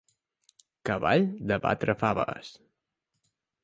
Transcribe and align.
Cavall 0.91 1.29
de 1.53 1.61
batre 1.69 1.99
faves. 2.03 2.53